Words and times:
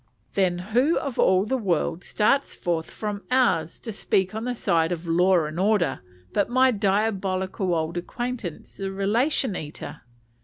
Then 0.33 0.57
who, 0.73 0.97
of 0.97 1.19
all 1.19 1.45
the 1.45 1.55
world, 1.59 2.03
starts 2.03 2.55
forth 2.55 2.89
from 2.89 3.21
"ours," 3.29 3.77
to 3.81 3.91
speak 3.91 4.33
on 4.33 4.45
the 4.45 4.55
side 4.55 4.91
of 4.91 5.07
"law 5.07 5.45
and 5.45 5.59
order," 5.59 5.99
but 6.33 6.49
my 6.49 6.71
diabolical 6.71 7.75
old 7.75 7.97
acquaintance 7.97 8.77
the 8.77 8.91
"Relation 8.91 9.55
Eater." 9.55 10.01